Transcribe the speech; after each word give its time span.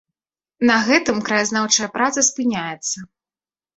На 0.69 0.77
гэтым 0.87 1.21
краязнаўчая 1.29 1.91
праца 1.99 2.19
спыняецца. 2.31 2.97